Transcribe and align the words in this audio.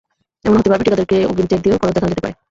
এমনও 0.45 0.59
হতে 0.59 0.69
পারে, 0.69 0.81
ঠিকাদারকে 0.81 1.17
অগ্রিম 1.25 1.47
চেক 1.47 1.59
দিয়েও 1.63 1.79
খরচ 1.81 1.93
দেখানো 1.95 2.11
হতে 2.11 2.23
পারে। 2.23 2.35